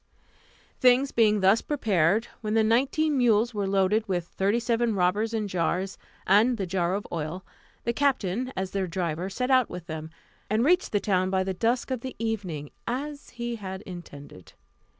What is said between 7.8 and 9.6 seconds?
the captain, as their driver, set